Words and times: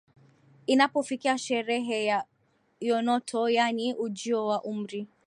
Inapofikia 0.67 1.37
sherehe 1.37 2.05
ya 2.05 2.25
eunoto 2.79 3.49
yaani 3.49 3.93
ujio 3.93 4.47
wa 4.47 4.63
umri 4.63 5.07